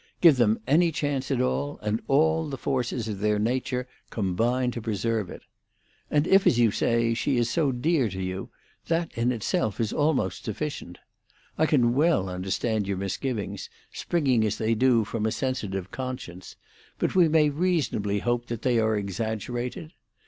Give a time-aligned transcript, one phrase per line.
[0.19, 4.81] Give them any chance at all, and all the forces of their nature combine to
[4.81, 5.43] preserve it.
[6.09, 8.49] And if, as you say, she is so dear to you,
[8.87, 10.97] that in itself is almost sufficient.
[11.55, 16.55] I can well understand your misgivings, springing as they do from a sensitive conscience;
[16.97, 19.93] but we may reasonably hope that they are exaggerated.